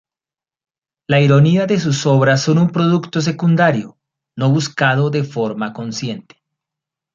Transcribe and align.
La 1.07 1.19
ironía 1.21 1.67
de 1.67 1.79
sus 1.79 2.07
obras 2.07 2.41
son 2.41 2.57
un 2.57 2.71
producto 2.71 3.21
secundario, 3.21 3.99
no 4.35 4.49
buscado 4.49 5.11
de 5.11 5.23
forma 5.23 5.73
consciente. 5.73 6.41